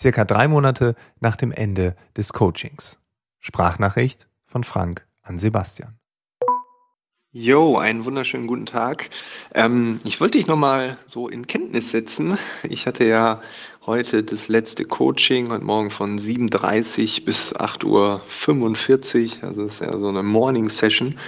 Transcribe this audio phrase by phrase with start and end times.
[0.00, 3.00] circa drei Monate nach dem Ende des Coachings.
[3.38, 6.00] Sprachnachricht von Frank an Sebastian.
[7.32, 9.08] Jo, einen wunderschönen guten Tag.
[9.54, 12.38] Ähm, ich wollte dich nochmal so in Kenntnis setzen.
[12.64, 13.40] Ich hatte ja
[13.86, 19.48] heute das letzte Coaching und morgen von 7.30 bis 8.45 Uhr.
[19.48, 21.20] Also das ist ja so eine Morning Session.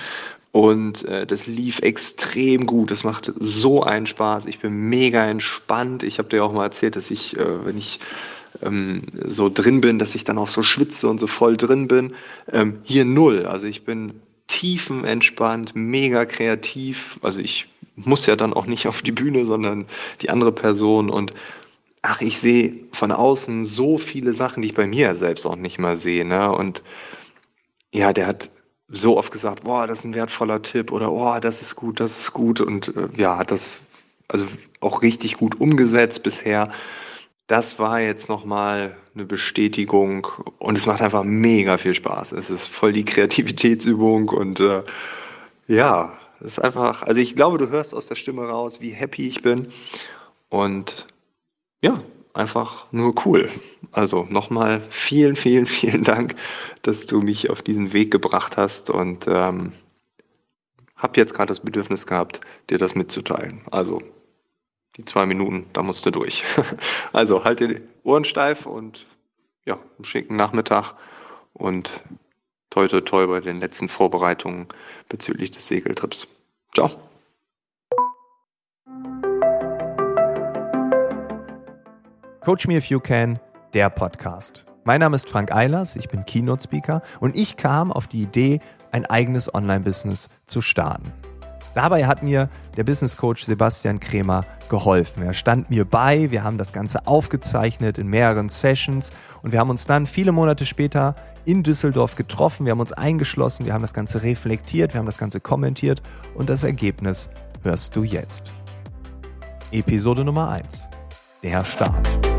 [0.50, 2.90] Und äh, das lief extrem gut.
[2.90, 4.46] Das macht so einen Spaß.
[4.46, 6.02] Ich bin mega entspannt.
[6.02, 8.00] Ich habe dir auch mal erzählt, dass ich, äh, wenn ich
[8.62, 12.14] ähm, so drin bin, dass ich dann auch so schwitze und so voll drin bin.
[12.50, 13.46] Ähm, hier null.
[13.46, 17.18] Also ich bin tiefenentspannt, mega kreativ.
[17.22, 19.86] Also ich muss ja dann auch nicht auf die Bühne, sondern
[20.20, 21.32] die andere Person und
[22.02, 25.78] ach, ich sehe von außen so viele Sachen, die ich bei mir selbst auch nicht
[25.78, 26.24] mal sehe.
[26.24, 26.50] Ne?
[26.50, 26.82] Und
[27.92, 28.50] ja, der hat
[28.88, 32.18] so oft gesagt, boah, das ist ein wertvoller Tipp oder boah, das ist gut, das
[32.18, 33.80] ist gut und äh, ja, hat das
[34.28, 34.46] also
[34.80, 36.72] auch richtig gut umgesetzt bisher
[37.46, 40.26] das war jetzt nochmal eine Bestätigung
[40.58, 42.32] und es macht einfach mega viel Spaß.
[42.32, 44.82] Es ist voll die Kreativitätsübung und äh,
[45.66, 49.28] ja, es ist einfach, also ich glaube, du hörst aus der Stimme raus, wie happy
[49.28, 49.68] ich bin
[50.48, 51.06] und
[51.82, 52.02] ja,
[52.34, 53.50] einfach nur cool.
[53.90, 56.34] Also nochmal vielen, vielen, vielen Dank,
[56.82, 59.72] dass du mich auf diesen Weg gebracht hast und ähm,
[60.96, 63.62] habe jetzt gerade das Bedürfnis gehabt, dir das mitzuteilen.
[63.70, 64.00] Also
[64.96, 66.44] die zwei Minuten, da musst du durch.
[67.12, 69.06] Also halt die Ohren steif und
[69.64, 70.94] ja, einen schicken Nachmittag
[71.52, 72.02] und
[72.70, 74.66] toi toi toi bei den letzten Vorbereitungen
[75.08, 76.26] bezüglich des Segeltrips.
[76.74, 76.90] Ciao.
[82.44, 83.38] Coach Me If You Can,
[83.72, 84.66] der Podcast.
[84.84, 88.58] Mein Name ist Frank Eilers, ich bin Keynote Speaker und ich kam auf die Idee,
[88.90, 91.12] ein eigenes Online-Business zu starten.
[91.74, 95.22] Dabei hat mir der Business Coach Sebastian Kremer geholfen.
[95.22, 99.70] Er stand mir bei, wir haben das Ganze aufgezeichnet in mehreren Sessions und wir haben
[99.70, 101.14] uns dann viele Monate später
[101.44, 105.18] in Düsseldorf getroffen, wir haben uns eingeschlossen, wir haben das Ganze reflektiert, wir haben das
[105.18, 106.02] Ganze kommentiert
[106.34, 107.30] und das Ergebnis
[107.62, 108.54] hörst du jetzt.
[109.72, 110.88] Episode Nummer 1.
[111.42, 112.31] Der Start.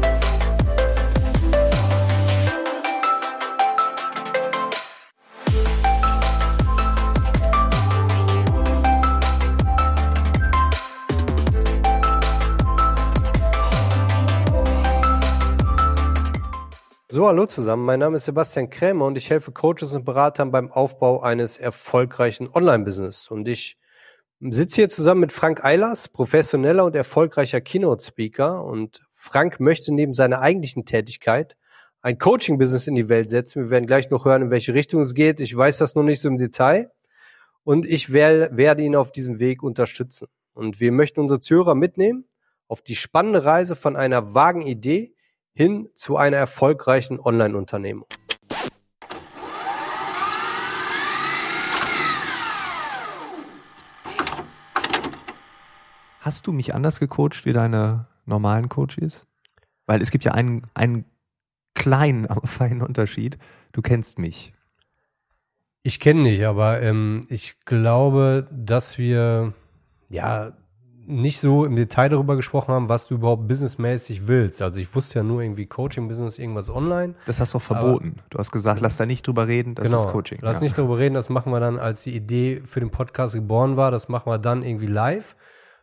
[17.16, 17.86] So, hallo zusammen.
[17.86, 22.50] Mein Name ist Sebastian Krämer und ich helfe Coaches und Beratern beim Aufbau eines erfolgreichen
[22.52, 23.30] Online-Business.
[23.30, 23.78] Und ich
[24.40, 28.66] sitze hier zusammen mit Frank Eilers, professioneller und erfolgreicher Keynote-Speaker.
[28.66, 31.56] Und Frank möchte neben seiner eigentlichen Tätigkeit
[32.02, 33.66] ein Coaching-Business in die Welt setzen.
[33.66, 35.40] Wir werden gleich noch hören, in welche Richtung es geht.
[35.40, 36.90] Ich weiß das noch nicht so im Detail.
[37.64, 40.30] Und ich werde ihn auf diesem Weg unterstützen.
[40.56, 42.26] Und wir möchten unsere Zuhörer mitnehmen
[42.68, 45.13] auf die spannende Reise von einer vagen Idee
[45.54, 48.08] hin zu einer erfolgreichen Online-Unternehmung.
[56.20, 59.28] Hast du mich anders gecoacht wie deine normalen Coaches?
[59.86, 61.06] Weil es gibt ja einen, einen
[61.76, 63.38] kleinen, aber feinen Unterschied.
[63.74, 64.54] Du kennst mich.
[65.84, 69.54] Ich kenne dich, aber ähm, ich glaube, dass wir
[70.10, 70.54] ja
[71.06, 74.62] nicht so im Detail darüber gesprochen haben, was du überhaupt businessmäßig willst.
[74.62, 77.16] Also ich wusste ja nur irgendwie Coaching-Business, irgendwas online.
[77.26, 78.16] Das hast du auch verboten.
[78.30, 80.40] du hast gesagt, lass da nicht drüber reden, das genau, ist Coaching.
[80.42, 80.64] Lass ja.
[80.64, 83.92] nicht drüber reden, das machen wir dann, als die Idee für den Podcast geboren war,
[83.92, 85.36] das machen wir dann irgendwie live.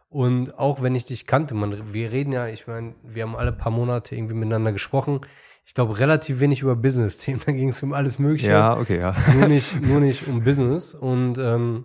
[0.09, 3.53] Und auch wenn ich dich kannte, man, wir reden ja, ich meine, wir haben alle
[3.53, 5.20] paar Monate irgendwie miteinander gesprochen.
[5.64, 7.41] Ich glaube, relativ wenig über Business-Themen.
[7.47, 8.50] Da ging es um alles Mögliche.
[8.50, 9.14] Ja, okay, ja.
[9.36, 10.94] Nur nicht, nur nicht um Business.
[10.94, 11.84] Und ähm,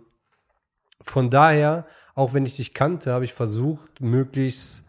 [1.03, 4.85] von daher auch wenn ich dich kannte, habe ich versucht, möglichst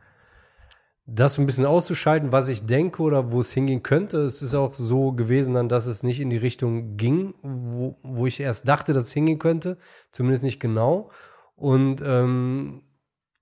[1.07, 4.19] das so ein bisschen auszuschalten, was ich denke oder wo es hingehen könnte.
[4.23, 8.27] Es ist auch so gewesen dann, dass es nicht in die Richtung ging, wo, wo
[8.27, 9.79] ich erst dachte, dass es hingehen könnte.
[10.11, 11.11] Zumindest nicht genau.
[11.55, 12.83] Und ähm,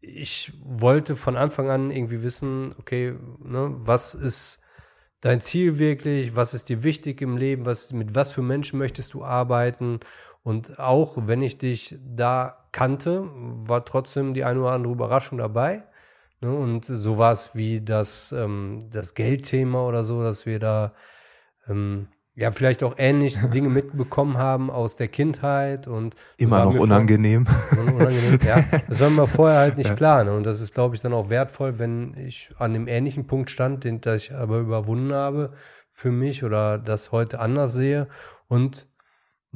[0.01, 4.61] ich wollte von Anfang an irgendwie wissen, okay, ne, was ist
[5.21, 6.37] dein Ziel wirklich?
[6.37, 7.65] Was ist dir wichtig im Leben?
[7.65, 10.01] Was, mit was für Menschen möchtest du arbeiten?
[10.43, 15.85] Und auch wenn ich dich da kannte, war trotzdem die eine oder andere Überraschung dabei.
[16.41, 16.53] Ne?
[16.53, 20.93] Und so war es wie das, ähm, das Geldthema oder so, dass wir da
[21.69, 27.47] ähm, ja vielleicht auch ähnlich Dinge mitbekommen haben aus der Kindheit und immer noch unangenehm.
[27.47, 28.41] Vor, unangenehm.
[28.45, 29.95] Ja, das war mir vorher halt nicht ja.
[29.95, 30.25] klar.
[30.25, 30.37] Ne?
[30.37, 33.85] Und das ist, glaube ich, dann auch wertvoll, wenn ich an dem ähnlichen Punkt stand,
[33.85, 35.53] den das ich aber überwunden habe
[35.93, 38.09] für mich oder das heute anders sehe.
[38.49, 38.89] Und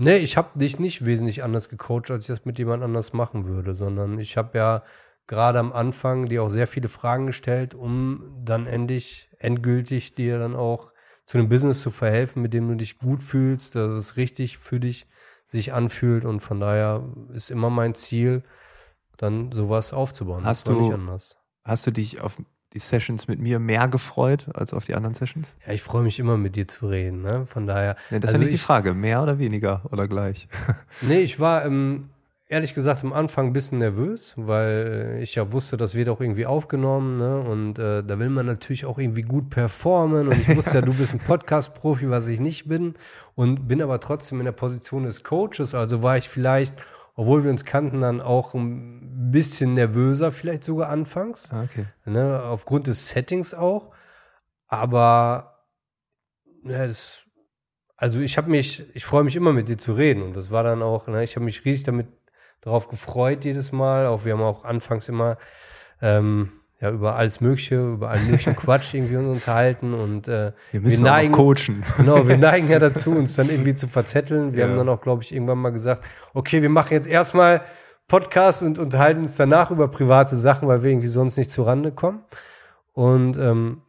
[0.00, 3.46] Nee, ich habe dich nicht wesentlich anders gecoacht, als ich das mit jemand anders machen
[3.46, 4.84] würde, sondern ich habe ja
[5.26, 10.54] gerade am Anfang dir auch sehr viele Fragen gestellt, um dann endlich, endgültig dir dann
[10.54, 10.92] auch
[11.26, 14.78] zu einem Business zu verhelfen, mit dem du dich gut fühlst, dass es richtig für
[14.78, 15.08] dich
[15.48, 16.24] sich anfühlt.
[16.24, 18.44] Und von daher ist immer mein Ziel,
[19.16, 20.44] dann sowas aufzubauen.
[20.44, 21.36] Hast Das du- nicht anders.
[21.64, 22.38] Hast du dich auf
[22.75, 25.56] die Sessions mit mir mehr gefreut als auf die anderen Sessions?
[25.67, 27.23] Ja, ich freue mich immer mit dir zu reden.
[27.23, 27.47] Ne?
[27.47, 27.97] Von daher.
[28.11, 28.94] Nee, das ist also ja nicht die Frage.
[28.94, 30.49] Mehr oder weniger oder gleich?
[31.00, 32.11] Nee, ich war ähm,
[32.49, 36.47] ehrlich gesagt am Anfang ein bisschen nervös, weil ich ja wusste, das wird auch irgendwie
[36.47, 37.17] aufgenommen.
[37.17, 37.41] Ne?
[37.41, 40.29] Und äh, da will man natürlich auch irgendwie gut performen.
[40.29, 42.94] Und ich wusste ja, du bist ein Podcast-Profi, was ich nicht bin.
[43.35, 45.75] Und bin aber trotzdem in der Position des Coaches.
[45.75, 46.75] Also war ich vielleicht,
[47.19, 51.53] obwohl wir uns kannten, dann auch ein bisschen nervöser, vielleicht sogar anfangs.
[51.53, 51.87] Ah, okay.
[52.05, 52.41] Ne?
[52.44, 53.93] Aufgrund des Settings auch.
[54.69, 55.65] Aber
[56.62, 57.25] ja, das,
[57.97, 60.62] also ich habe mich, ich freue mich immer mit dir zu reden und das war
[60.62, 62.06] dann auch, ne, ich habe mich riesig damit
[62.61, 64.06] darauf gefreut jedes Mal.
[64.06, 65.38] Auch wir haben auch anfangs immer
[66.00, 70.80] ähm, ja über alles Mögliche, über allen möglichen Quatsch irgendwie uns unterhalten und äh, Wir
[70.80, 71.84] müssen auch noch coachen.
[71.96, 74.54] Genau, wir neigen ja dazu, uns dann irgendwie zu verzetteln.
[74.54, 74.69] Wir Ja.
[74.70, 76.04] haben dann auch, glaube ich, irgendwann mal gesagt,
[76.34, 77.62] okay, wir machen jetzt erstmal
[78.06, 82.20] Podcast und unterhalten uns danach über private Sachen, weil wir irgendwie sonst nicht zurande kommen.
[82.92, 83.82] Und ähm,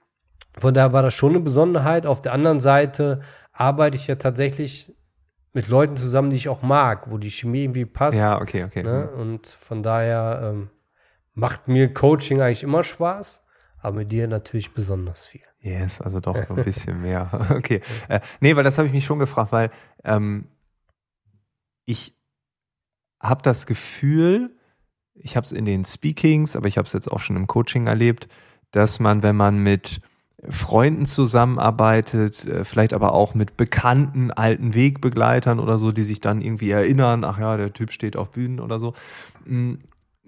[0.57, 2.05] von daher war das schon eine Besonderheit.
[2.05, 3.21] Auf der anderen Seite
[3.53, 4.93] arbeite ich ja tatsächlich
[5.53, 8.19] mit Leuten zusammen, die ich auch mag, wo die Chemie irgendwie passt.
[8.19, 8.83] Ja, okay, okay.
[8.83, 9.09] Ne?
[9.09, 10.69] Und von daher ähm,
[11.39, 13.41] macht mir Coaching eigentlich immer Spaß,
[13.79, 15.41] aber mit dir natürlich besonders viel.
[15.61, 17.29] Yes, also doch so ein bisschen mehr.
[17.51, 17.81] Okay.
[18.07, 19.71] Äh, nee, weil das habe ich mich schon gefragt, weil
[20.03, 20.47] ähm,
[21.85, 22.13] ich
[23.19, 24.55] habe das Gefühl,
[25.15, 27.87] ich habe es in den Speakings, aber ich habe es jetzt auch schon im Coaching
[27.87, 28.27] erlebt,
[28.71, 29.99] dass man, wenn man mit
[30.47, 36.41] Freunden zusammenarbeitet, äh, vielleicht aber auch mit bekannten alten Wegbegleitern oder so, die sich dann
[36.41, 38.93] irgendwie erinnern, ach ja, der Typ steht auf Bühnen oder so,
[39.45, 39.79] mh,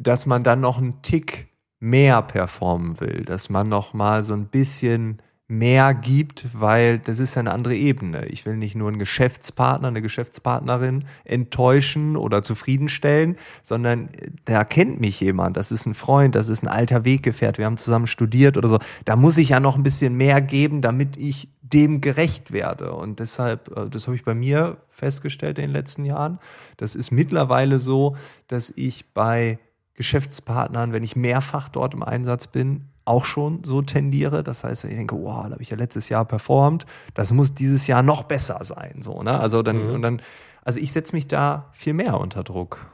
[0.01, 1.47] dass man dann noch einen Tick
[1.79, 7.37] mehr performen will, dass man noch mal so ein bisschen mehr gibt, weil das ist
[7.37, 8.25] eine andere Ebene.
[8.27, 14.09] Ich will nicht nur einen Geschäftspartner, eine Geschäftspartnerin enttäuschen oder zufriedenstellen, sondern
[14.45, 17.75] da kennt mich jemand, das ist ein Freund, das ist ein alter Weggefährt, wir haben
[17.75, 18.79] zusammen studiert oder so.
[19.03, 22.93] Da muss ich ja noch ein bisschen mehr geben, damit ich dem gerecht werde.
[22.93, 26.39] Und deshalb, äh, das habe ich bei mir festgestellt in den letzten Jahren.
[26.77, 28.15] Das ist mittlerweile so,
[28.47, 29.59] dass ich bei
[30.01, 34.43] Geschäftspartnern, wenn ich mehrfach dort im Einsatz bin, auch schon so tendiere.
[34.43, 36.87] Das heißt, ich denke, wow, da habe ich ja letztes Jahr performt.
[37.13, 39.01] Das muss dieses Jahr noch besser sein.
[39.01, 39.39] So, ne?
[39.39, 40.23] Also dann, und dann,
[40.63, 42.87] also ich setze mich da viel mehr unter Druck.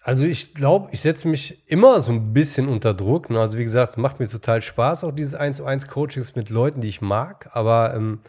[0.00, 3.30] Also ich glaube, ich setze mich immer so ein bisschen unter Druck.
[3.30, 3.40] Ne?
[3.40, 6.50] Also wie gesagt, es macht mir total Spaß, auch dieses 1 zu 1 Coachings mit
[6.50, 8.20] Leuten, die ich mag, aber ähm,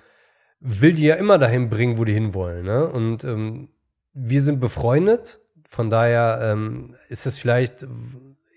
[0.60, 2.66] will die ja immer dahin bringen, wo die hinwollen.
[2.66, 2.88] Ne?
[2.88, 3.70] Und ähm,
[4.14, 7.88] wir sind befreundet, von daher ähm, ist es vielleicht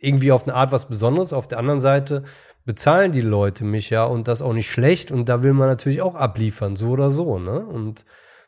[0.00, 1.32] irgendwie auf eine Art was Besonderes.
[1.32, 2.24] Auf der anderen Seite
[2.64, 6.00] bezahlen die Leute mich ja und das auch nicht schlecht und da will man natürlich
[6.00, 7.38] auch abliefern, so oder so.
[7.38, 7.64] Ne?
[7.64, 8.04] Und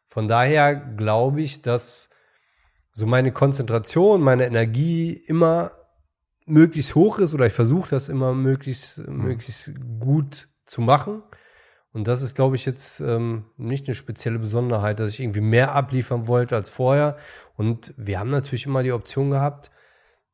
[0.08, 2.08] von daher glaube ich, dass
[2.90, 5.72] so meine Konzentration, meine Energie immer
[6.46, 11.22] möglichst hoch ist oder ich versuche das immer möglichst, möglichst gut zu machen.
[11.93, 15.75] Und das ist, glaube ich, jetzt ähm, nicht eine spezielle Besonderheit, dass ich irgendwie mehr
[15.75, 17.14] abliefern wollte als vorher.
[17.56, 19.70] Und wir haben natürlich immer die Option gehabt,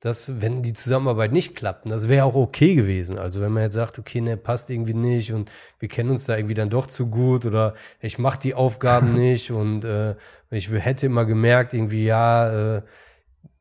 [0.00, 3.19] dass wenn die Zusammenarbeit nicht klappt, und das wäre auch okay gewesen.
[3.19, 6.37] Also wenn man jetzt sagt, okay, ne, passt irgendwie nicht und wir kennen uns da
[6.37, 10.17] irgendwie dann doch zu gut oder ich mache die Aufgaben nicht und äh,
[10.50, 12.82] ich hätte immer gemerkt, irgendwie, ja, äh,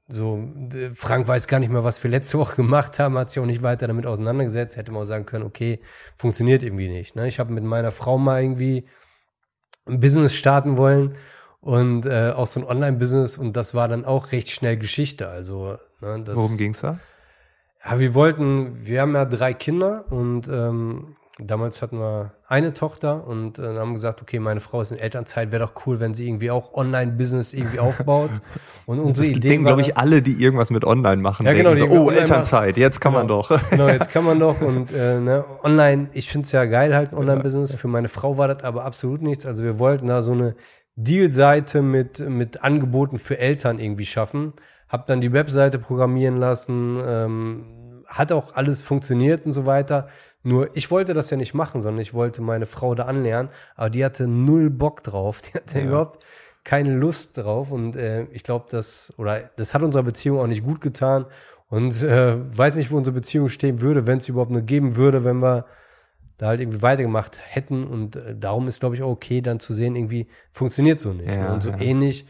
[0.07, 0.41] so,
[0.95, 3.61] Frank weiß gar nicht mehr, was wir letzte Woche gemacht haben, hat sich auch nicht
[3.61, 5.81] weiter damit auseinandergesetzt, hätte man auch sagen können, okay,
[6.15, 7.17] funktioniert irgendwie nicht.
[7.17, 7.27] Ne?
[7.27, 8.87] Ich habe mit meiner Frau mal irgendwie
[9.85, 11.15] ein Business starten wollen
[11.61, 15.27] und äh, auch so ein Online-Business und das war dann auch recht schnell Geschichte.
[15.29, 16.99] Also, ne, das, Worum ging's da?
[17.85, 23.25] ja, wir wollten, wir haben ja drei Kinder und ähm, damals hatten wir eine Tochter
[23.25, 26.27] und äh, haben gesagt, okay, meine Frau ist in Elternzeit, wäre doch cool, wenn sie
[26.27, 28.31] irgendwie auch Online-Business irgendwie aufbaut.
[28.85, 31.45] Und unsere Das Idee denken, glaube ich, alle, die irgendwas mit Online machen.
[31.45, 33.41] Ja, genau, so, oh, Elternzeit, jetzt kann man Genau.
[33.43, 33.61] doch.
[33.69, 37.13] Genau, jetzt kann man doch und äh, ne, online, ich finde es ja geil halt
[37.13, 37.75] ein Online-Business.
[37.75, 39.45] Für meine Frau war das aber absolut nichts.
[39.45, 40.55] Also wir wollten da so eine
[41.03, 44.53] Deal-Seite mit, mit Angeboten für Eltern irgendwie schaffen.
[44.87, 50.07] Hab dann die Webseite programmieren lassen, ähm, hat auch alles funktioniert und so weiter.
[50.43, 53.89] Nur ich wollte das ja nicht machen, sondern ich wollte meine Frau da anlernen, aber
[53.89, 55.41] die hatte null Bock drauf.
[55.41, 56.23] Die hatte überhaupt
[56.63, 60.63] keine Lust drauf und äh, ich glaube, das oder das hat unserer Beziehung auch nicht
[60.63, 61.25] gut getan
[61.69, 65.23] und äh, weiß nicht, wo unsere Beziehung stehen würde, wenn es überhaupt eine geben würde,
[65.23, 65.65] wenn wir
[66.39, 69.73] da halt irgendwie weitergemacht hätten und äh, darum ist glaube ich auch okay, dann zu
[69.73, 71.27] sehen, irgendwie funktioniert so nicht.
[71.27, 71.53] Ja, ne?
[71.53, 71.79] und so ja.
[71.79, 72.25] ähnlich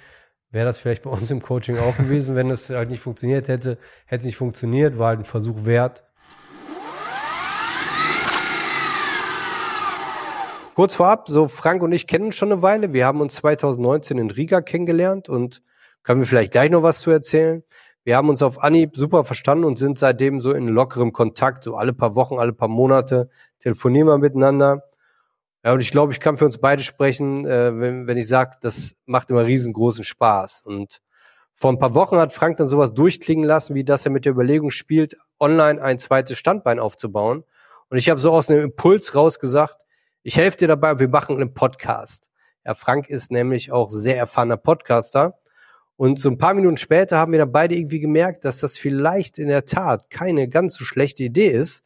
[0.52, 3.78] wäre das vielleicht bei uns im Coaching auch gewesen, wenn es halt nicht funktioniert hätte.
[4.08, 6.04] Hätte es nicht funktioniert, war halt ein Versuch wert.
[10.74, 12.94] Kurz vorab, so Frank und ich kennen uns schon eine Weile.
[12.94, 15.62] Wir haben uns 2019 in Riga kennengelernt und
[16.02, 17.64] können wir vielleicht gleich noch was zu erzählen.
[18.06, 21.64] Wir haben uns auf Anhieb super verstanden und sind seitdem so in lockerem Kontakt.
[21.64, 24.84] So alle paar Wochen, alle paar Monate telefonieren wir miteinander.
[25.64, 28.58] Ja, und ich glaube, ich kann für uns beide sprechen, äh, wenn, wenn ich sage,
[28.62, 30.64] das macht immer riesengroßen Spaß.
[30.66, 31.02] Und
[31.54, 34.32] vor ein paar Wochen hat Frank dann sowas durchklingen lassen, wie dass er mit der
[34.32, 37.44] Überlegung spielt, online ein zweites Standbein aufzubauen.
[37.90, 39.86] Und ich habe so aus einem Impuls rausgesagt,
[40.24, 42.30] ich helfe dir dabei, wir machen einen Podcast.
[42.66, 45.40] Ja, Frank ist nämlich auch sehr erfahrener Podcaster.
[45.98, 49.38] Und so ein paar Minuten später haben wir dann beide irgendwie gemerkt, dass das vielleicht
[49.38, 51.84] in der Tat keine ganz so schlechte Idee ist,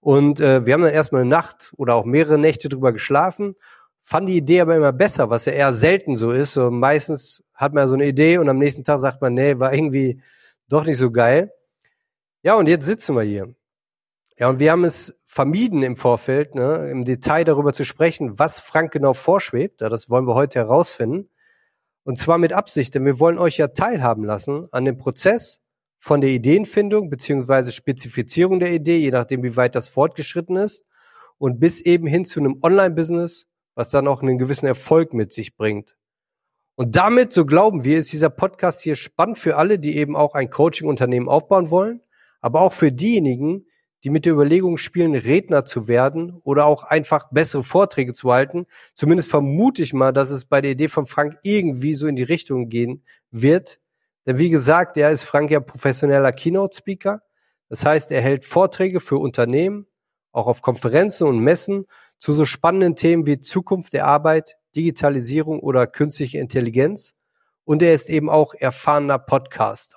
[0.00, 3.54] und äh, wir haben dann erstmal eine Nacht oder auch mehrere Nächte drüber geschlafen,
[4.02, 6.54] fand die Idee aber immer besser, was ja eher selten so ist.
[6.54, 9.74] So, meistens hat man so eine Idee und am nächsten Tag sagt man, nee, war
[9.74, 10.22] irgendwie
[10.68, 11.52] doch nicht so geil.
[12.42, 13.54] Ja, und jetzt sitzen wir hier.
[14.38, 18.60] Ja, und wir haben es vermieden im Vorfeld, ne, im Detail darüber zu sprechen, was
[18.60, 19.80] Frank genau vorschwebt.
[19.80, 21.28] Ja, das wollen wir heute herausfinden.
[22.04, 25.60] Und zwar mit Absicht, denn wir wollen euch ja teilhaben lassen an dem Prozess,
[26.08, 30.86] von der Ideenfindung beziehungsweise Spezifizierung der Idee, je nachdem, wie weit das fortgeschritten ist,
[31.36, 35.54] und bis eben hin zu einem Online-Business, was dann auch einen gewissen Erfolg mit sich
[35.54, 35.98] bringt.
[36.76, 40.34] Und damit, so glauben wir, ist dieser Podcast hier spannend für alle, die eben auch
[40.34, 42.00] ein Coaching-Unternehmen aufbauen wollen,
[42.40, 43.66] aber auch für diejenigen,
[44.02, 48.64] die mit der Überlegung spielen, Redner zu werden oder auch einfach bessere Vorträge zu halten.
[48.94, 52.22] Zumindest vermute ich mal, dass es bei der Idee von Frank irgendwie so in die
[52.22, 53.78] Richtung gehen wird,
[54.28, 57.22] denn wie gesagt, er ist Frank ja professioneller Keynote-Speaker.
[57.70, 59.86] Das heißt, er hält Vorträge für Unternehmen,
[60.32, 61.86] auch auf Konferenzen und Messen
[62.18, 67.14] zu so spannenden Themen wie Zukunft der Arbeit, Digitalisierung oder künstliche Intelligenz.
[67.64, 69.96] Und er ist eben auch erfahrener Podcaster.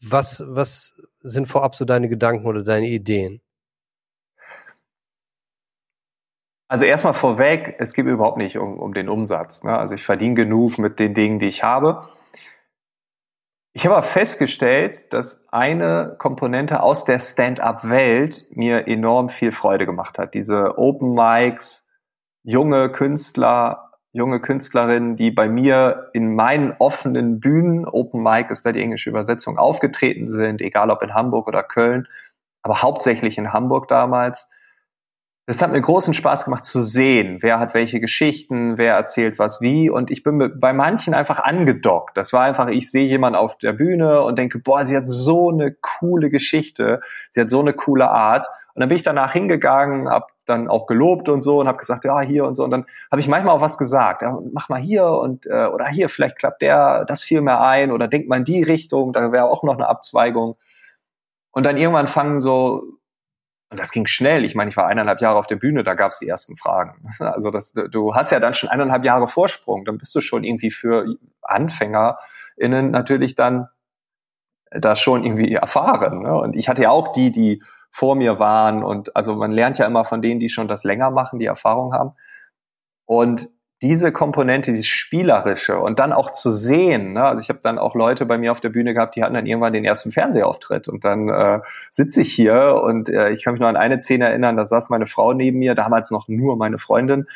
[0.00, 3.42] Was, was sind vorab so deine Gedanken oder deine Ideen?
[6.68, 9.64] Also erstmal vorweg, es geht überhaupt nicht um, um den Umsatz.
[9.64, 9.76] Ne?
[9.76, 12.08] Also ich verdiene genug mit den Dingen, die ich habe.
[13.72, 20.34] Ich habe festgestellt, dass eine Komponente aus der Stand-up-Welt mir enorm viel Freude gemacht hat.
[20.34, 21.88] Diese Open Mics,
[22.42, 28.72] junge Künstler, junge Künstlerinnen, die bei mir in meinen offenen Bühnen, Open Mic ist da
[28.72, 32.08] die englische Übersetzung, aufgetreten sind, egal ob in Hamburg oder Köln,
[32.62, 34.50] aber hauptsächlich in Hamburg damals
[35.50, 39.60] das hat mir großen Spaß gemacht zu sehen, wer hat welche Geschichten, wer erzählt was
[39.60, 39.90] wie.
[39.90, 42.16] Und ich bin bei manchen einfach angedockt.
[42.16, 45.50] Das war einfach, ich sehe jemanden auf der Bühne und denke, boah, sie hat so
[45.50, 48.46] eine coole Geschichte, sie hat so eine coole Art.
[48.74, 52.04] Und dann bin ich danach hingegangen, habe dann auch gelobt und so und habe gesagt,
[52.04, 52.62] ja, hier und so.
[52.62, 54.22] Und dann habe ich manchmal auch was gesagt.
[54.22, 57.90] Ja, mach mal hier und äh, oder hier, vielleicht klappt der, das fiel mir ein
[57.90, 60.54] oder denk mal in die Richtung, da wäre auch noch eine Abzweigung.
[61.50, 62.99] Und dann irgendwann fangen so
[63.70, 64.44] und das ging schnell.
[64.44, 67.08] Ich meine, ich war eineinhalb Jahre auf der Bühne, da gab es die ersten Fragen.
[67.20, 69.84] Also das, du hast ja dann schon eineinhalb Jahre Vorsprung.
[69.84, 71.06] Dann bist du schon irgendwie für
[71.42, 73.68] AnfängerInnen natürlich dann
[74.72, 76.22] da schon irgendwie erfahren.
[76.22, 76.34] Ne?
[76.34, 78.82] Und ich hatte ja auch die, die vor mir waren.
[78.82, 81.92] Und also man lernt ja immer von denen, die schon das länger machen, die Erfahrung
[81.92, 82.12] haben.
[83.04, 83.50] Und
[83.82, 87.24] diese Komponente, dieses Spielerische und dann auch zu sehen, ne?
[87.24, 89.46] also ich habe dann auch Leute bei mir auf der Bühne gehabt, die hatten dann
[89.46, 93.60] irgendwann den ersten Fernsehauftritt und dann äh, sitze ich hier und äh, ich kann mich
[93.60, 96.76] nur an eine Szene erinnern, da saß meine Frau neben mir, damals noch nur meine
[96.76, 97.26] Freundin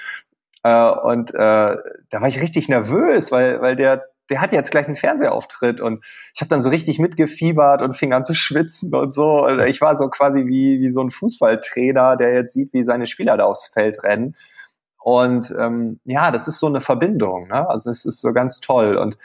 [0.62, 4.86] äh, und äh, da war ich richtig nervös, weil, weil der der hat jetzt gleich
[4.86, 6.02] einen Fernsehauftritt und
[6.34, 9.44] ich habe dann so richtig mitgefiebert und fing an zu schwitzen und so.
[9.44, 13.06] Und ich war so quasi wie, wie so ein Fußballtrainer, der jetzt sieht, wie seine
[13.06, 14.34] Spieler da aufs Feld rennen.
[15.04, 17.48] Und ähm, ja, das ist so eine Verbindung.
[17.48, 17.68] Ne?
[17.68, 18.96] Also es ist so ganz toll.
[18.96, 19.18] Und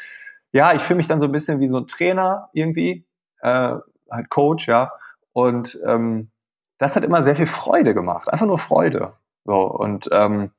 [0.52, 3.06] ja, ich fühle mich dann so ein bisschen wie so ein Trainer irgendwie,
[3.40, 3.76] äh,
[4.12, 4.92] halt Coach, ja.
[5.32, 6.32] Und ähm,
[6.80, 8.28] das hat immer sehr viel Freude gemacht.
[8.30, 9.14] Einfach nur Freude.
[9.46, 10.52] So, und ähm,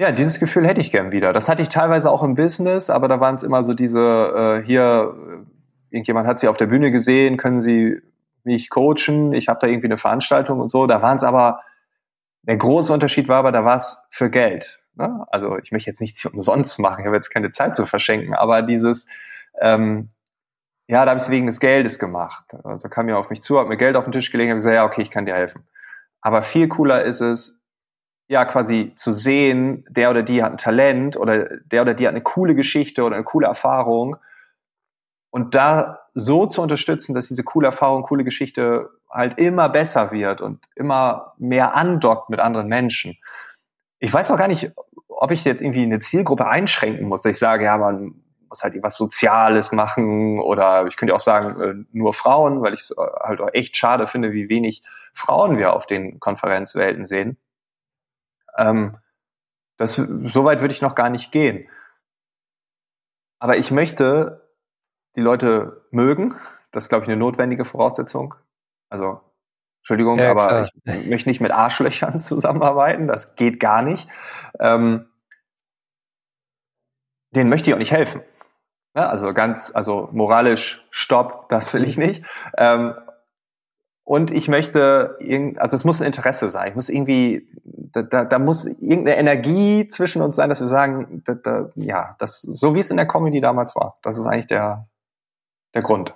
[0.00, 1.32] ja, dieses Gefühl hätte ich gern wieder.
[1.32, 4.00] Das hatte ich teilweise auch im Business, aber da waren es immer so diese,
[4.60, 5.14] äh, hier,
[5.90, 8.02] irgendjemand hat sie auf der Bühne gesehen, können sie
[8.42, 10.88] mich coachen, ich habe da irgendwie eine Veranstaltung und so.
[10.88, 11.60] Da waren es aber
[12.46, 14.80] der große Unterschied war aber, da war es für Geld.
[14.94, 15.26] Ne?
[15.30, 18.62] Also ich möchte jetzt nichts umsonst machen, ich habe jetzt keine Zeit zu verschenken, aber
[18.62, 19.08] dieses,
[19.60, 20.08] ähm,
[20.88, 22.54] ja, da habe ich es wegen des Geldes gemacht.
[22.64, 24.74] Also kam mir auf mich zu, hat mir Geld auf den Tisch gelegt und gesagt,
[24.74, 25.66] ja, okay, ich kann dir helfen.
[26.20, 27.60] Aber viel cooler ist es,
[28.28, 32.14] ja, quasi zu sehen, der oder die hat ein Talent oder der oder die hat
[32.14, 34.16] eine coole Geschichte oder eine coole Erfahrung
[35.30, 40.40] und da so zu unterstützen, dass diese coole Erfahrung, coole Geschichte halt immer besser wird
[40.40, 43.16] und immer mehr andockt mit anderen Menschen.
[43.98, 44.72] Ich weiß auch gar nicht,
[45.08, 48.96] ob ich jetzt irgendwie eine Zielgruppe einschränken muss, ich sage, ja, man muss halt irgendwas
[48.96, 53.40] Soziales machen oder ich könnte auch sagen, äh, nur Frauen, weil ich es äh, halt
[53.40, 54.82] auch echt schade finde, wie wenig
[55.12, 57.38] Frauen wir auf den Konferenzwelten sehen.
[58.56, 58.98] Ähm,
[59.78, 61.68] das, so weit würde ich noch gar nicht gehen.
[63.38, 64.48] Aber ich möchte
[65.16, 66.34] die Leute mögen.
[66.70, 68.34] Das ist, glaube ich, eine notwendige Voraussetzung.
[68.96, 69.20] Also,
[69.80, 70.68] Entschuldigung, ja, aber klar.
[70.86, 73.06] ich möchte nicht mit Arschlöchern zusammenarbeiten.
[73.06, 74.08] Das geht gar nicht.
[74.58, 75.06] Ähm,
[77.34, 78.22] denen möchte ich auch nicht helfen.
[78.96, 82.24] Ja, also ganz, also moralisch Stopp, das will ich nicht.
[82.56, 82.94] Ähm,
[84.04, 85.18] und ich möchte,
[85.58, 86.68] also es muss ein Interesse sein.
[86.68, 91.22] Ich muss irgendwie, da, da, da muss irgendeine Energie zwischen uns sein, dass wir sagen,
[91.26, 93.98] da, da, ja, das, so wie es in der Comedy damals war.
[94.02, 94.88] Das ist eigentlich der,
[95.74, 96.14] der Grund.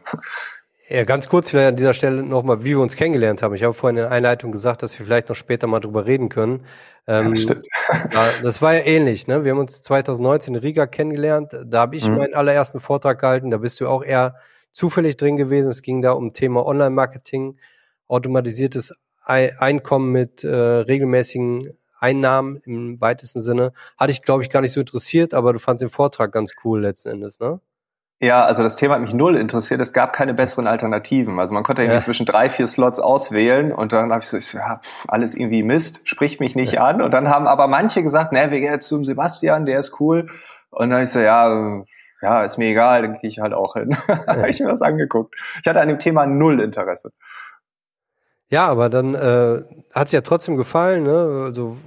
[0.93, 3.55] Ja, ganz kurz vielleicht an dieser Stelle nochmal, wie wir uns kennengelernt haben.
[3.55, 6.29] Ich habe vorhin in der Einleitung gesagt, dass wir vielleicht noch später mal drüber reden
[6.29, 6.65] können.
[7.07, 7.67] Ähm, ja, das stimmt.
[8.43, 9.45] das war ja ähnlich, ne?
[9.45, 11.57] Wir haben uns 2019 in Riga kennengelernt.
[11.65, 12.17] Da habe ich mhm.
[12.17, 13.53] meinen allerersten Vortrag gehalten.
[13.53, 14.35] Da bist du auch eher
[14.73, 15.69] zufällig drin gewesen.
[15.69, 17.57] Es ging da um Thema Online-Marketing,
[18.09, 18.93] automatisiertes
[19.25, 23.73] Einkommen mit äh, regelmäßigen Einnahmen im weitesten Sinne.
[23.97, 26.81] Hatte ich, glaube ich, gar nicht so interessiert, aber du fandst den Vortrag ganz cool
[26.81, 27.61] letzten Endes, ne?
[28.23, 29.81] Ja, also das Thema hat mich null interessiert.
[29.81, 31.41] Es gab keine besseren Alternativen.
[31.41, 32.03] Also man konnte irgendwie ja.
[32.03, 36.39] zwischen drei, vier Slots auswählen und dann habe ich so, ja, alles irgendwie Mist, spricht
[36.39, 36.85] mich nicht ja.
[36.85, 37.01] an.
[37.01, 40.27] Und dann haben aber manche gesagt, ne, wir gehen jetzt zum Sebastian, der ist cool.
[40.69, 41.83] Und dann ich so, ja,
[42.21, 43.97] ja, ist mir egal, dann gehe ich halt auch hin.
[44.07, 44.27] Ja.
[44.27, 45.35] habe ich mir das angeguckt.
[45.63, 47.13] Ich hatte an dem Thema null Interesse.
[48.51, 49.63] Ja, aber dann äh,
[49.95, 51.45] hat es ja trotzdem gefallen, ne?
[51.45, 51.79] Also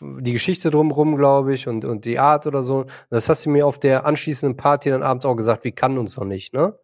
[0.00, 2.86] die Geschichte drumherum, glaube ich, und, und die Art oder so.
[3.10, 6.16] Das hast du mir auf der anschließenden Party dann abends auch gesagt, wir kannten uns
[6.16, 6.78] noch nicht, ne?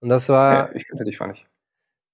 [0.00, 0.52] Und das war.
[0.52, 1.46] Ja, ich kannte dich gar nicht.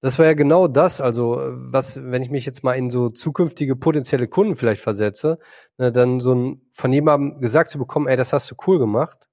[0.02, 3.76] Das war ja genau das, also was, wenn ich mich jetzt mal in so zukünftige
[3.76, 5.38] potenzielle Kunden vielleicht versetze,
[5.78, 9.28] ne, dann so ein von jemandem gesagt zu bekommen, ey, das hast du cool gemacht,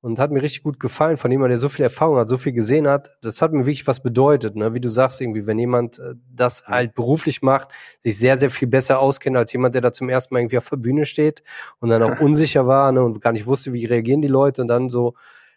[0.00, 2.52] und hat mir richtig gut gefallen von jemandem, der so viel Erfahrung hat, so viel
[2.52, 3.08] gesehen hat.
[3.22, 4.74] Das hat mir wirklich was bedeutet, ne?
[4.74, 8.68] Wie du sagst irgendwie, wenn jemand äh, das halt beruflich macht, sich sehr, sehr viel
[8.68, 11.42] besser auskennt als jemand, der da zum ersten Mal irgendwie auf der Bühne steht
[11.80, 13.02] und dann auch unsicher war ne?
[13.02, 15.14] und gar nicht wusste, wie reagieren die Leute und dann so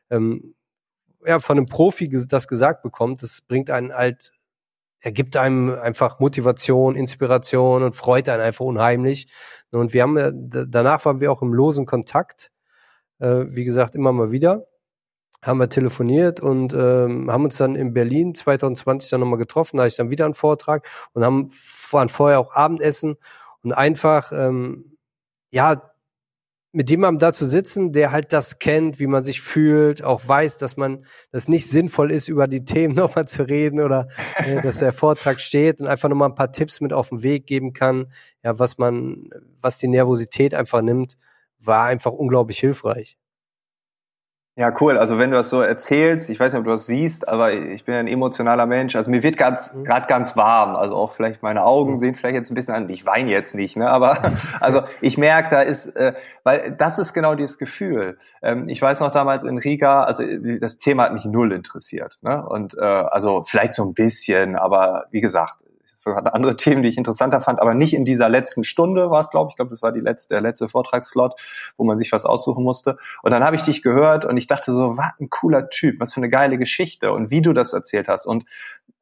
[0.10, 0.56] ähm,
[1.26, 4.32] ja von einem Profi das gesagt bekommt, das bringt einen halt
[5.02, 9.32] er gibt einem einfach Motivation, Inspiration und freut einen einfach unheimlich.
[9.72, 12.52] Und wir haben danach waren wir auch im losen Kontakt
[13.20, 14.66] äh, wie gesagt, immer mal wieder.
[15.42, 19.78] Haben wir telefoniert und ähm, haben uns dann in Berlin 2020 dann nochmal getroffen.
[19.78, 21.50] Da hatte ich dann wieder einen Vortrag und haben
[21.92, 23.16] waren vorher auch Abendessen
[23.64, 24.98] und einfach, ähm,
[25.52, 25.90] ja,
[26.72, 30.58] mit jemandem da zu sitzen, der halt das kennt, wie man sich fühlt, auch weiß,
[30.58, 34.78] dass man das nicht sinnvoll ist, über die Themen nochmal zu reden oder äh, dass
[34.80, 38.12] der Vortrag steht und einfach nochmal ein paar Tipps mit auf den Weg geben kann,
[38.44, 39.30] ja, was man,
[39.62, 41.18] was die Nervosität einfach nimmt
[41.60, 43.20] war einfach unglaublich hilfreich.
[44.60, 44.98] Ja, cool.
[44.98, 47.86] Also wenn du das so erzählst, ich weiß nicht, ob du das siehst, aber ich
[47.86, 48.94] bin ein emotionaler Mensch.
[48.98, 49.86] Also mir wird ganz mhm.
[49.86, 50.76] gerade ganz warm.
[50.76, 51.98] Also auch vielleicht meine Augen mhm.
[51.98, 52.90] sehen vielleicht jetzt ein bisschen an.
[52.90, 53.90] Ich weine jetzt nicht, ne?
[53.90, 54.18] Aber
[54.60, 56.12] also ich merke, da ist, äh,
[56.44, 58.18] weil das ist genau dieses Gefühl.
[58.42, 60.24] Ähm, ich weiß noch damals in Riga, also
[60.60, 62.46] das Thema hat mich null interessiert, ne?
[62.46, 65.64] Und äh, also vielleicht so ein bisschen, aber wie gesagt,
[66.06, 69.30] hatte andere Themen, die ich interessanter fand, aber nicht in dieser letzten Stunde war es,
[69.30, 69.54] glaube ich.
[69.54, 71.34] Ich glaube, das war die letzte, der letzte Vortragsslot,
[71.78, 72.98] wo man sich was aussuchen musste.
[73.24, 76.14] Und dann habe ich dich gehört und ich dachte so, was ein cooler Typ, was
[76.14, 78.26] für eine geile Geschichte und wie du das erzählt hast.
[78.26, 78.46] Und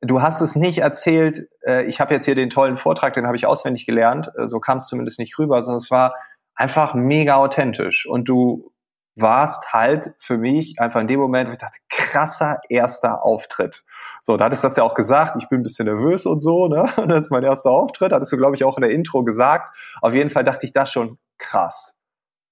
[0.01, 3.36] du hast es nicht erzählt, äh, ich habe jetzt hier den tollen Vortrag, den habe
[3.36, 6.15] ich auswendig gelernt, äh, so kam es zumindest nicht rüber, sondern es war
[6.55, 8.07] einfach mega authentisch.
[8.07, 8.71] Und du
[9.19, 13.84] warst halt für mich einfach in dem Moment, wo ich dachte, krasser erster Auftritt.
[14.21, 16.67] So, da hattest du das ja auch gesagt, ich bin ein bisschen nervös und so,
[16.67, 16.91] ne?
[16.97, 19.75] Und das ist mein erster Auftritt, hattest du, glaube ich, auch in der Intro gesagt.
[20.01, 21.99] Auf jeden Fall dachte ich das schon krass.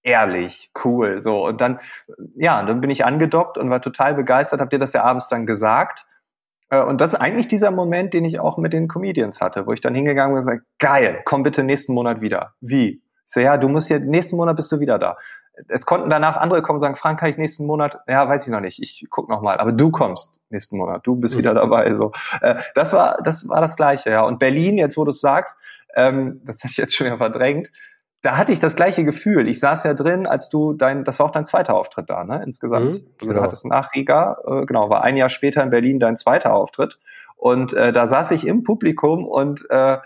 [0.03, 1.45] Ehrlich, cool, so.
[1.45, 1.79] Und dann,
[2.35, 5.45] ja, dann bin ich angedockt und war total begeistert, hab dir das ja abends dann
[5.45, 6.05] gesagt.
[6.69, 9.71] Äh, und das ist eigentlich dieser Moment, den ich auch mit den Comedians hatte, wo
[9.71, 12.53] ich dann hingegangen bin und gesagt, geil, komm bitte nächsten Monat wieder.
[12.61, 13.01] Wie?
[13.27, 15.17] Ich so, ja, du musst hier, nächsten Monat bist du wieder da
[15.69, 17.99] es konnten danach andere kommen und sagen, Frank, kann ich nächsten Monat?
[18.07, 18.81] Ja, weiß ich noch nicht.
[18.81, 19.57] Ich guck noch mal.
[19.57, 21.05] Aber du kommst nächsten Monat.
[21.05, 21.39] Du bist mhm.
[21.39, 21.93] wieder dabei.
[21.95, 24.09] So, äh, das war das war das Gleiche.
[24.09, 24.21] Ja.
[24.21, 25.57] Und Berlin, jetzt wo du es sagst,
[25.95, 27.71] ähm, das hatte ich jetzt schon wieder verdrängt.
[28.21, 29.47] Da hatte ich das gleiche Gefühl.
[29.49, 32.41] Ich saß ja drin, als du dein, das war auch dein zweiter Auftritt da, ne?
[32.43, 32.95] Insgesamt.
[32.95, 33.33] Mhm, genau.
[33.33, 36.99] Du hattest nach Riga, äh, genau, war ein Jahr später in Berlin dein zweiter Auftritt.
[37.35, 39.97] Und äh, da saß ich im Publikum und äh,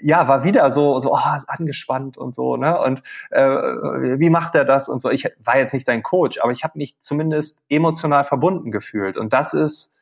[0.00, 2.80] ja, war wieder so, so oh, angespannt und so, ne?
[2.80, 5.10] Und äh, wie macht er das und so.
[5.10, 9.16] Ich war jetzt nicht dein Coach, aber ich habe mich zumindest emotional verbunden gefühlt.
[9.16, 9.96] Und das ist,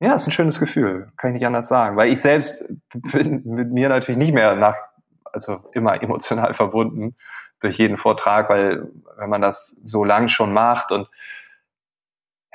[0.00, 1.96] ja, ist ein schönes Gefühl, kann ich nicht anders sagen.
[1.96, 4.76] Weil ich selbst bin mit mir natürlich nicht mehr nach,
[5.32, 7.16] also immer emotional verbunden.
[7.62, 11.08] durch jeden Vortrag, weil wenn man das so lang schon macht und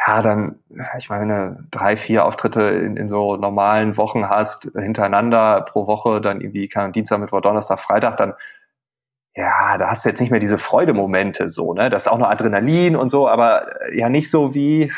[0.08, 0.56] ja, dann,
[0.98, 5.86] ich meine, wenn du drei, vier Auftritte in, in so normalen Wochen hast, hintereinander pro
[5.86, 8.34] Woche, dann irgendwie, kann Dienstag, Mittwoch, Donnerstag, Freitag, dann,
[9.36, 11.90] ja, da hast du jetzt nicht mehr diese Freudemomente so, ne?
[11.90, 14.94] Das ist auch noch Adrenalin und so, aber äh, ja nicht so wie,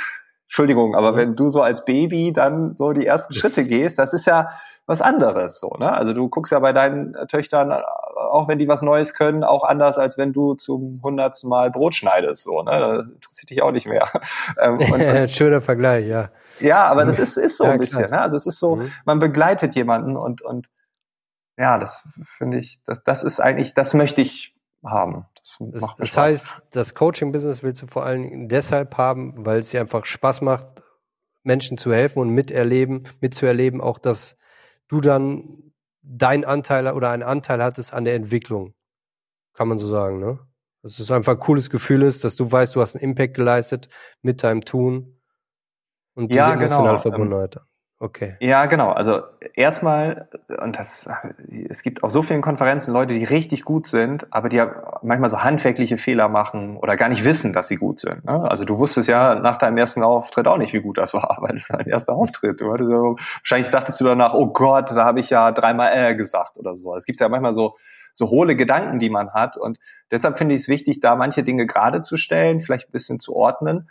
[0.46, 4.28] Entschuldigung, aber wenn du so als Baby dann so die ersten Schritte gehst, das ist
[4.28, 4.50] ja
[4.90, 5.94] was anderes so, ne?
[5.94, 10.00] Also du guckst ja bei deinen Töchtern, auch wenn die was Neues können, auch anders,
[10.00, 12.72] als wenn du zum hundertsten Mal Brot schneidest, so, ne?
[12.72, 14.10] Das interessiert dich auch nicht mehr.
[14.60, 16.30] Ähm, und, Schöner Vergleich, ja.
[16.60, 18.20] Ja, aber das ist, ist so ja, ein bisschen, klar.
[18.20, 18.22] ne?
[18.22, 18.92] Also es ist so, mhm.
[19.06, 20.70] man begleitet jemanden und, und
[21.56, 25.28] ja, das finde ich, das, das ist eigentlich, das möchte ich haben.
[25.36, 29.82] Das, das, das heißt, das Coaching-Business willst du vor allem deshalb haben, weil es dir
[29.82, 30.66] einfach Spaß macht,
[31.44, 34.36] Menschen zu helfen und miterleben, mitzuerleben, auch dass
[34.90, 35.72] du dann
[36.02, 38.74] dein Anteil oder einen Anteil hattest an der Entwicklung.
[39.54, 40.40] Kann man so sagen, ne?
[40.82, 43.90] Dass es einfach ein cooles Gefühl ist, dass du weißt, du hast einen Impact geleistet
[44.22, 45.22] mit deinem Tun
[46.16, 46.66] und diese ja, genau.
[46.66, 47.02] emotionale genau.
[47.02, 47.60] Verbundenheit.
[48.02, 48.38] Okay.
[48.40, 48.92] Ja, genau.
[48.92, 49.24] Also
[49.56, 50.30] erstmal,
[50.62, 51.10] und das,
[51.68, 54.64] es gibt auf so vielen Konferenzen Leute, die richtig gut sind, aber die
[55.02, 58.24] manchmal so handwerkliche Fehler machen oder gar nicht wissen, dass sie gut sind.
[58.24, 58.50] Ne?
[58.50, 61.56] Also du wusstest ja nach deinem ersten Auftritt auch nicht, wie gut das war, weil
[61.56, 62.62] das war dein erster Auftritt.
[62.62, 66.58] Du hattest wahrscheinlich dachtest du danach, oh Gott, da habe ich ja dreimal äh gesagt
[66.58, 66.96] oder so.
[66.96, 67.76] Es gibt ja manchmal so,
[68.14, 69.58] so hohle Gedanken, die man hat.
[69.58, 69.78] Und
[70.10, 73.36] deshalb finde ich es wichtig, da manche Dinge gerade zu stellen, vielleicht ein bisschen zu
[73.36, 73.90] ordnen.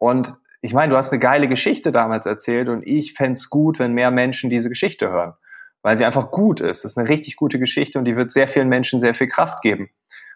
[0.00, 3.92] Und ich meine, du hast eine geile Geschichte damals erzählt und ich fände gut, wenn
[3.92, 5.34] mehr Menschen diese Geschichte hören,
[5.82, 6.84] weil sie einfach gut ist.
[6.84, 9.60] Das ist eine richtig gute Geschichte und die wird sehr vielen Menschen sehr viel Kraft
[9.60, 9.90] geben.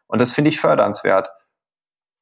[0.08, 1.30] Und das finde ich fördernswert.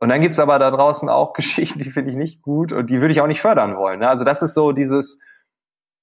[0.00, 3.00] Und dann gibt's aber da draußen auch Geschichten, die finde ich nicht gut und die
[3.00, 4.00] würde ich auch nicht fördern wollen.
[4.00, 4.08] Ne?
[4.08, 5.20] Also das ist so dieses,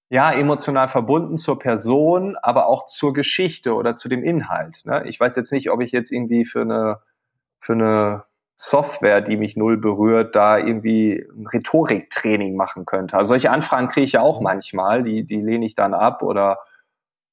[0.09, 4.81] ja, emotional verbunden zur Person, aber auch zur Geschichte oder zu dem Inhalt.
[4.85, 5.03] Ne?
[5.05, 6.99] Ich weiß jetzt nicht, ob ich jetzt irgendwie für eine,
[7.59, 8.23] für eine
[8.63, 13.17] Software, die mich null berührt, da irgendwie ein Rhetoriktraining machen könnte.
[13.17, 16.59] Also solche Anfragen kriege ich ja auch manchmal, die, die lehne ich dann ab oder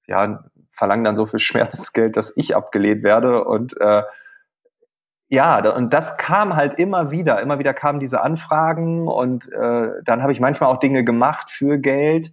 [0.06, 3.44] ja, verlangen dann so viel Schmerzensgeld, dass ich abgelehnt werde.
[3.44, 4.04] Und äh,
[5.28, 7.42] ja, und das kam halt immer wieder.
[7.42, 11.78] Immer wieder kamen diese Anfragen und äh, dann habe ich manchmal auch Dinge gemacht für
[11.78, 12.32] Geld,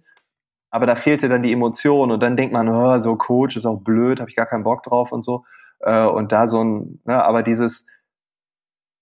[0.70, 3.82] aber da fehlte dann die Emotion und dann denkt man, oh, so Coach ist auch
[3.82, 5.44] blöd, habe ich gar keinen Bock drauf und so.
[5.80, 7.86] Äh, und da so ein, ne, aber dieses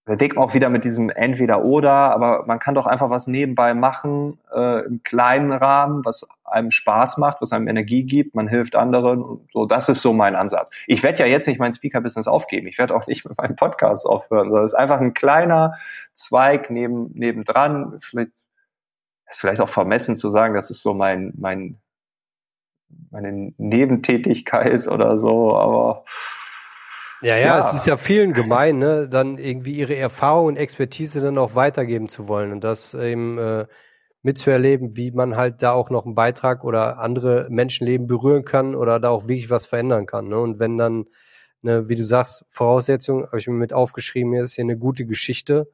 [0.07, 3.73] da denkt man auch wieder mit diesem Entweder-Oder, aber man kann doch einfach was nebenbei
[3.73, 8.77] machen, äh, im kleinen Rahmen, was einem Spaß macht, was einem Energie gibt, man hilft
[8.77, 9.23] anderen.
[9.23, 10.71] Und so, das ist so mein Ansatz.
[10.87, 12.67] Ich werde ja jetzt nicht mein Speaker-Business aufgeben.
[12.67, 15.75] Ich werde auch nicht mit meinem Podcast aufhören, sondern es ist einfach ein kleiner
[16.13, 17.95] Zweig neben, nebendran.
[17.99, 18.33] Vielleicht
[19.27, 21.79] ist vielleicht auch vermessen zu sagen, das ist so mein, mein,
[23.11, 26.05] meine Nebentätigkeit oder so, aber
[27.25, 31.21] ja, ja, ja, es ist ja vielen gemein, ne, dann irgendwie ihre Erfahrung und Expertise
[31.21, 33.67] dann auch weitergeben zu wollen und das eben äh,
[34.23, 39.01] mitzuerleben, wie man halt da auch noch einen Beitrag oder andere Menschenleben berühren kann oder
[39.01, 40.29] da auch wirklich was verändern kann.
[40.29, 40.39] Ne?
[40.39, 41.07] Und wenn dann,
[41.63, 45.05] ne, wie du sagst, Voraussetzung, habe ich mir mit aufgeschrieben, hier ist hier eine gute
[45.05, 45.71] Geschichte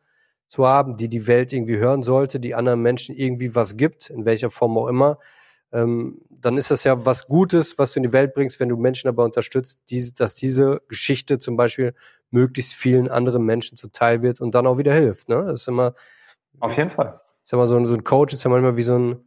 [0.49, 4.25] zu haben, die die Welt irgendwie hören sollte, die anderen Menschen irgendwie was gibt, in
[4.25, 5.19] welcher Form auch immer,
[5.73, 8.77] ähm, dann ist das ja was Gutes, was du in die Welt bringst, wenn du
[8.77, 11.95] Menschen dabei unterstützt, die, dass diese Geschichte zum Beispiel
[12.31, 15.29] möglichst vielen anderen Menschen zuteil wird und dann auch wieder hilft.
[15.29, 15.45] Ne?
[15.47, 15.95] Das ist immer.
[16.61, 17.21] Auf jeden Fall.
[17.45, 19.25] Ist immer so, so ein Coach ist ja manchmal wie so ein,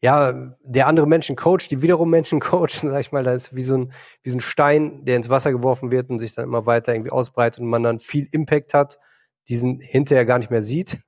[0.00, 3.64] ja, der andere Menschen coacht, die wiederum Menschen coachen, sag ich mal, da ist wie
[3.64, 6.66] so ein, wie so ein Stein, der ins Wasser geworfen wird und sich dann immer
[6.66, 8.98] weiter irgendwie ausbreitet und man dann viel Impact hat,
[9.48, 10.98] diesen hinterher gar nicht mehr sieht.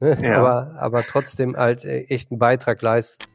[0.00, 0.18] Ne?
[0.20, 0.38] Ja.
[0.38, 3.28] Aber, aber trotzdem halt äh, echt einen Beitrag leistet.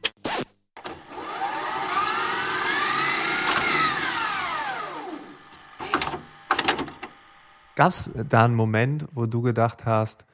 [7.79, 10.25] Gab es da einen Moment, wo du gedacht hast,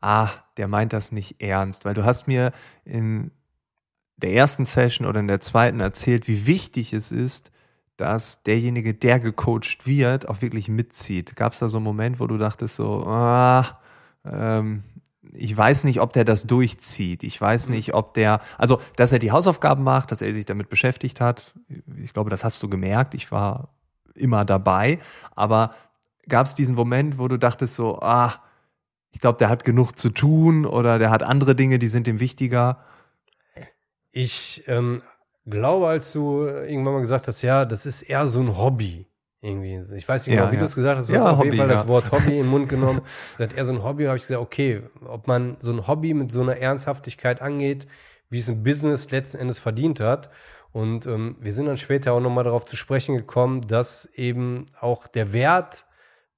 [0.00, 1.84] ah, der meint das nicht ernst?
[1.84, 2.52] Weil du hast mir
[2.84, 3.32] in
[4.16, 7.50] der ersten Session oder in der zweiten erzählt, wie wichtig es ist,
[7.96, 11.34] dass derjenige, der gecoacht wird, auch wirklich mitzieht.
[11.34, 13.80] Gab es da so einen Moment, wo du dachtest so, ah,
[14.24, 14.84] ähm,
[15.32, 17.24] ich weiß nicht, ob der das durchzieht.
[17.24, 17.74] Ich weiß mhm.
[17.74, 21.54] nicht, ob der, also, dass er die Hausaufgaben macht, dass er sich damit beschäftigt hat.
[22.00, 23.14] Ich glaube, das hast du gemerkt.
[23.14, 23.70] Ich war
[24.14, 25.00] immer dabei.
[25.34, 25.74] Aber
[26.28, 28.34] gab es diesen Moment, wo du dachtest so, ah,
[29.10, 32.20] ich glaube, der hat genug zu tun oder der hat andere Dinge, die sind ihm
[32.20, 32.84] wichtiger?
[34.10, 35.02] Ich ähm,
[35.46, 39.06] glaube, als du irgendwann mal gesagt hast, ja, das ist eher so ein Hobby.
[39.44, 39.82] Irgendwie.
[39.96, 40.60] Ich weiß nicht genau, ja, wie ja.
[40.60, 41.08] du es gesagt hast.
[41.08, 43.00] Du ja, hast auf Hobby, jeden Fall das Wort Hobby im Mund genommen.
[43.36, 46.30] Sagt eher so ein Hobby, habe ich gesagt, okay, ob man so ein Hobby mit
[46.30, 47.88] so einer Ernsthaftigkeit angeht,
[48.30, 50.30] wie es ein Business letzten Endes verdient hat.
[50.70, 55.08] Und ähm, wir sind dann später auch nochmal darauf zu sprechen gekommen, dass eben auch
[55.08, 55.86] der Wert,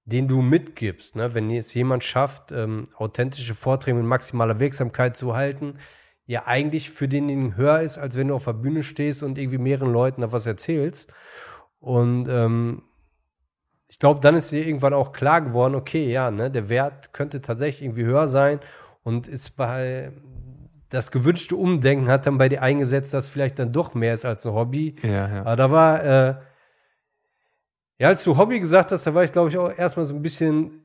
[0.05, 5.35] den du mitgibst, ne, wenn es jemand schafft, ähm, authentische Vorträge mit maximaler Wirksamkeit zu
[5.35, 5.79] halten,
[6.27, 9.59] ja eigentlich für denjenigen höher ist, als wenn du auf der Bühne stehst und irgendwie
[9.59, 11.13] mehreren Leuten da was erzählst.
[11.81, 12.83] Und ähm,
[13.89, 17.41] ich glaube, dann ist dir irgendwann auch klar geworden, okay, ja, ne, der Wert könnte
[17.41, 18.61] tatsächlich irgendwie höher sein
[19.03, 20.13] und ist bei
[20.95, 24.47] das gewünschte Umdenken hat dann bei dir eingesetzt, dass vielleicht dann doch mehr ist als
[24.47, 24.95] ein Hobby.
[25.03, 25.41] Ja, ja.
[25.41, 26.35] Aber da war, äh,
[27.99, 30.23] ja, als du Hobby gesagt hast, da war ich, glaube ich, auch erstmal so ein
[30.23, 30.81] bisschen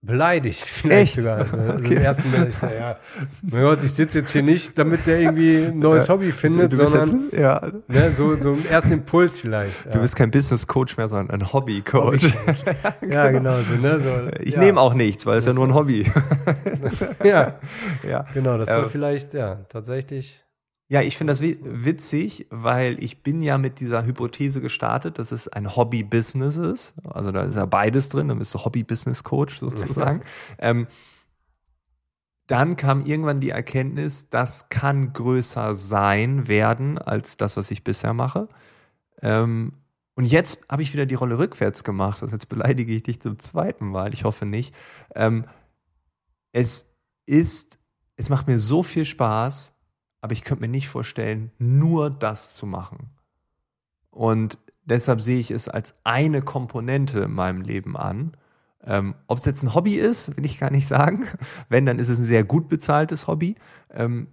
[0.00, 1.14] beleidigt, vielleicht Echt?
[1.16, 1.38] sogar.
[1.38, 1.94] Also, also Okay.
[1.96, 2.98] im ersten Moment, ich ja,
[3.42, 7.24] mein Gott, ich sitze jetzt hier nicht, damit der irgendwie ein neues Hobby findet, sondern
[7.30, 9.86] jetzt, ja, ne, so, so im ersten Impuls vielleicht.
[9.86, 12.32] Ja, du bist kein Business Coach mehr, sondern ein Hobby Coach.
[13.10, 15.74] ja genau, so, ne, so, Ich ja, nehme auch nichts, weil es ja nur ein
[15.74, 16.04] Hobby.
[17.24, 17.58] Ja,
[18.08, 18.24] ja.
[18.34, 20.44] genau, das war vielleicht, ja, tatsächlich.
[20.90, 25.32] Ja, ich finde das wi- witzig, weil ich bin ja mit dieser Hypothese gestartet, dass
[25.32, 26.94] es ein Hobby-Business ist.
[27.04, 30.22] Also da ist ja beides drin, dann bist du Hobby-Business-Coach sozusagen.
[30.58, 30.86] ähm,
[32.46, 38.14] dann kam irgendwann die Erkenntnis, das kann größer sein werden als das, was ich bisher
[38.14, 38.48] mache.
[39.20, 39.74] Ähm,
[40.14, 42.22] und jetzt habe ich wieder die Rolle rückwärts gemacht.
[42.22, 44.14] Also jetzt beleidige ich dich zum zweiten Mal.
[44.14, 44.74] Ich hoffe nicht.
[45.14, 45.44] Ähm,
[46.52, 46.94] es
[47.26, 47.78] ist,
[48.16, 49.74] es macht mir so viel Spaß,
[50.20, 53.10] aber ich könnte mir nicht vorstellen, nur das zu machen.
[54.10, 58.32] Und deshalb sehe ich es als eine Komponente in meinem Leben an.
[58.84, 61.26] Ähm, Ob es jetzt ein Hobby ist, will ich gar nicht sagen.
[61.68, 63.54] Wenn, dann ist es ein sehr gut bezahltes Hobby.
[63.90, 64.28] Ähm,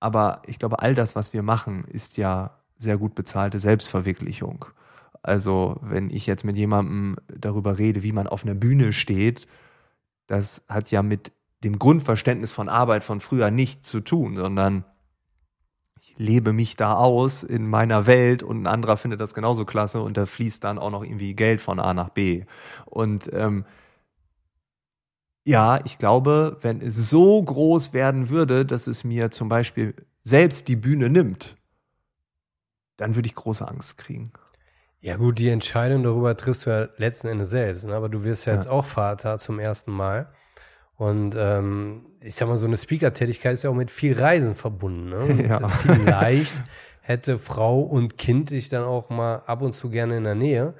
[0.00, 4.64] aber ich glaube, all das, was wir machen, ist ja sehr gut bezahlte Selbstverwirklichung.
[5.22, 9.46] Also, wenn ich jetzt mit jemandem darüber rede, wie man auf einer Bühne steht,
[10.26, 14.84] das hat ja mit dem Grundverständnis von Arbeit von früher nichts zu tun, sondern
[16.20, 20.16] lebe mich da aus in meiner Welt und ein anderer findet das genauso klasse und
[20.16, 22.44] da fließt dann auch noch irgendwie Geld von A nach B.
[22.84, 23.64] Und ähm,
[25.44, 30.68] ja, ich glaube, wenn es so groß werden würde, dass es mir zum Beispiel selbst
[30.68, 31.56] die Bühne nimmt,
[32.98, 34.30] dann würde ich große Angst kriegen.
[35.00, 37.94] Ja gut, die Entscheidung darüber triffst du ja letzten Endes selbst, ne?
[37.94, 38.58] aber du wirst ja Ja.
[38.58, 40.30] jetzt auch Vater zum ersten Mal.
[41.00, 45.08] Und ähm, ich sag mal, so eine Speaker-Tätigkeit ist ja auch mit viel Reisen verbunden.
[45.08, 45.44] Ne?
[45.48, 45.66] Ja.
[45.70, 46.54] Vielleicht
[47.00, 50.74] hätte Frau und Kind dich dann auch mal ab und zu gerne in der Nähe.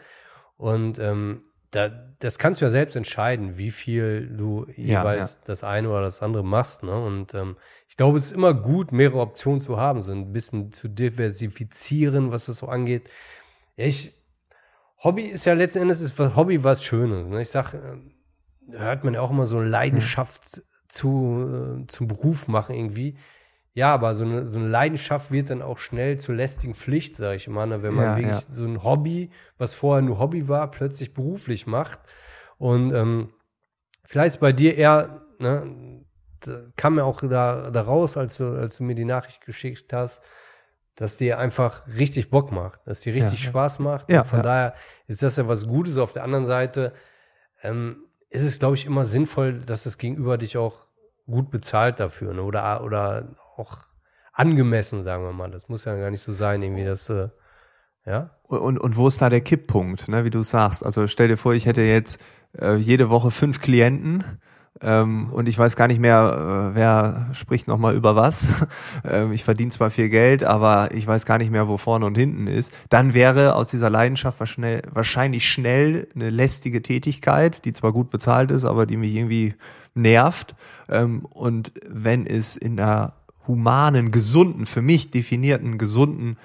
[0.59, 5.65] Und ähm, da, das kannst du ja selbst entscheiden, wie viel du Ja, jeweils das
[5.65, 6.83] eine oder das andere machst.
[6.83, 7.03] Ne?
[7.03, 7.57] Und ähm,
[7.89, 12.31] ich glaube, es ist immer gut, mehrere Optionen zu haben, so ein bisschen zu diversifizieren,
[12.31, 13.09] was das so angeht.
[13.79, 14.13] Ja, ich,
[15.03, 17.31] Hobby ist ja letzten Endes ist Hobby was Schönes.
[17.31, 17.41] Ne?
[17.41, 17.97] Ich sag, äh,
[18.73, 23.17] hört man ja auch immer so Leidenschaft zu, äh, zum Beruf machen irgendwie.
[23.73, 27.37] Ja, aber so eine, so eine Leidenschaft wird dann auch schnell zur lästigen Pflicht, sag
[27.37, 27.83] ich mal, ne?
[27.83, 32.01] wenn man Ja, wirklich so ein Hobby, was vorher nur Hobby war, plötzlich beruflich macht.
[32.59, 33.33] Und ähm,
[34.05, 36.03] vielleicht bei dir eher, ne,
[36.41, 39.93] da kam ja auch da, da raus, als du, als du mir die Nachricht geschickt
[39.93, 40.23] hast,
[40.97, 43.51] dass dir einfach richtig Bock macht, dass dir richtig Ja, ja.
[43.51, 44.11] Spaß macht.
[44.11, 44.43] Ja, Und von ja.
[44.43, 44.75] daher
[45.07, 45.97] ist das ja was Gutes.
[45.97, 46.93] Auf der anderen Seite
[47.63, 50.87] ähm, ist es, glaube ich, immer sinnvoll, dass das Gegenüber dich auch
[51.27, 52.43] gut bezahlt dafür ne?
[52.43, 53.79] oder, oder auch
[54.33, 55.51] angemessen, sagen wir mal.
[55.51, 57.29] Das muss ja gar nicht so sein, irgendwie, dass äh,
[58.07, 58.31] ja.
[58.45, 60.85] Und, und wo ist da der Kipppunkt, ne, wie du sagst?
[60.85, 62.21] Also stell dir vor, ich hätte jetzt
[62.59, 64.25] äh, jede Woche fünf Klienten
[64.83, 68.49] ähm, und ich weiß gar nicht mehr, äh, wer spricht nochmal über was.
[69.05, 72.17] ähm, ich verdiene zwar viel Geld, aber ich weiß gar nicht mehr, wo vorne und
[72.17, 72.73] hinten ist.
[72.89, 78.65] Dann wäre aus dieser Leidenschaft wahrscheinlich schnell, eine lästige Tätigkeit, die zwar gut bezahlt ist,
[78.65, 79.55] aber die mich irgendwie
[79.95, 80.55] nervt.
[80.89, 83.15] Ähm, und wenn es in einer
[83.47, 86.39] humanen, gesunden, für mich definierten, gesunden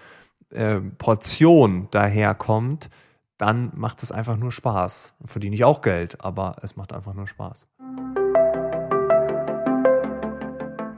[0.49, 2.89] äh, Portion daherkommt,
[3.37, 5.13] dann macht es einfach nur Spaß.
[5.23, 7.67] Verdiene ich auch Geld, aber es macht einfach nur Spaß.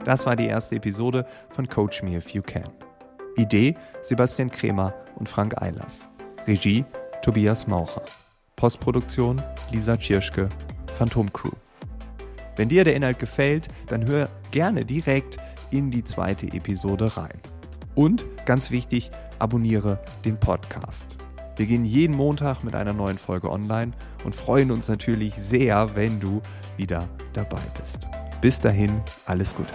[0.08, 2.64] Das war die erste Episode von Coach Me If You Can.
[3.36, 6.08] Idee Sebastian Kremer und Frank Eilers.
[6.46, 6.86] Regie
[7.20, 8.00] Tobias Maucher.
[8.56, 10.48] Postproduktion Lisa Tschirschke,
[10.96, 11.52] Phantom Crew.
[12.56, 15.36] Wenn dir der Inhalt gefällt, dann hör gerne direkt
[15.70, 17.38] in die zweite Episode rein.
[17.94, 21.18] Und ganz wichtig, abonniere den Podcast.
[21.56, 23.92] Wir gehen jeden Montag mit einer neuen Folge online
[24.24, 26.40] und freuen uns natürlich sehr, wenn du
[26.78, 28.08] wieder dabei bist.
[28.40, 29.74] Bis dahin, alles Gute.